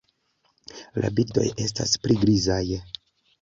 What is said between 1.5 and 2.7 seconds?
estas pli grizaj.